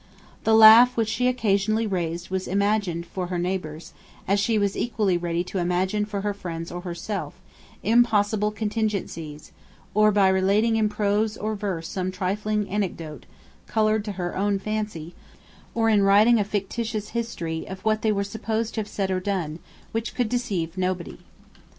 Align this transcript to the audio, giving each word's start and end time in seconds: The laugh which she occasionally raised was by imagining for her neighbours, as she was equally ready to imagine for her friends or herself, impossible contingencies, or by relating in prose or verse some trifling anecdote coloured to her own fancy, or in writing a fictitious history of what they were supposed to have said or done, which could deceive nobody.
The 0.45 0.55
laugh 0.55 0.97
which 0.97 1.09
she 1.09 1.27
occasionally 1.27 1.85
raised 1.85 2.31
was 2.31 2.47
by 2.47 2.53
imagining 2.53 3.03
for 3.03 3.27
her 3.27 3.37
neighbours, 3.37 3.93
as 4.27 4.39
she 4.39 4.57
was 4.57 4.75
equally 4.75 5.15
ready 5.15 5.43
to 5.43 5.59
imagine 5.59 6.05
for 6.05 6.21
her 6.21 6.33
friends 6.33 6.71
or 6.71 6.81
herself, 6.81 7.35
impossible 7.83 8.49
contingencies, 8.49 9.51
or 9.93 10.11
by 10.11 10.27
relating 10.29 10.75
in 10.75 10.89
prose 10.89 11.37
or 11.37 11.53
verse 11.53 11.87
some 11.87 12.11
trifling 12.11 12.67
anecdote 12.67 13.27
coloured 13.67 14.03
to 14.05 14.13
her 14.13 14.35
own 14.35 14.57
fancy, 14.57 15.13
or 15.75 15.87
in 15.87 16.01
writing 16.01 16.39
a 16.39 16.43
fictitious 16.43 17.09
history 17.09 17.67
of 17.67 17.81
what 17.85 18.01
they 18.01 18.11
were 18.11 18.23
supposed 18.23 18.73
to 18.73 18.79
have 18.81 18.87
said 18.87 19.11
or 19.11 19.19
done, 19.19 19.59
which 19.91 20.15
could 20.15 20.29
deceive 20.29 20.79
nobody. 20.79 21.19